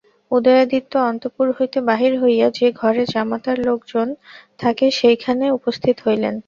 উদয়াদিত্য 0.31 0.93
অন্তঃপুর 1.09 1.47
হইতে 1.57 1.79
বাহির 1.89 2.13
হইয়া 2.21 2.47
যে-ঘরে 2.57 3.03
জামাতার 3.13 3.57
লোকজন 3.67 4.07
থাকে 4.59 4.85
সেইখানে 4.99 5.45
উপস্থিত 5.57 5.95
হইলেন। 6.05 6.35